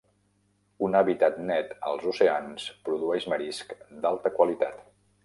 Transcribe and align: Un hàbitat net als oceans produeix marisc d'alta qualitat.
Un 0.85 0.95
hàbitat 0.99 1.35
net 1.51 1.75
als 1.89 2.07
oceans 2.13 2.65
produeix 2.89 3.29
marisc 3.35 3.77
d'alta 4.07 4.33
qualitat. 4.39 4.81